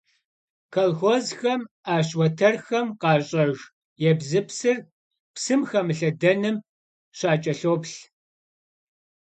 Kolxozxem 0.73 1.61
'eş 1.93 2.09
vueterxem 2.17 2.87
khaş'ejj 3.01 3.59
yêbzıpsır 4.01 4.77
psım 5.33 5.61
xemılhedenım 5.69 6.57
şaç'elhoplh. 7.17 7.97